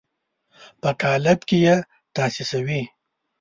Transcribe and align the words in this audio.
په 0.81 0.89
قالب 1.01 1.39
کې 1.49 1.57
یې 1.65 1.75
تاسیسوي. 2.15 2.81